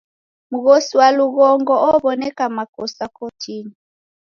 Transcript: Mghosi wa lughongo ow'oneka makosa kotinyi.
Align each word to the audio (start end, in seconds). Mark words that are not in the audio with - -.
Mghosi 0.51 0.93
wa 0.99 1.09
lughongo 1.17 1.73
ow'oneka 1.91 2.45
makosa 2.55 3.03
kotinyi. 3.15 3.73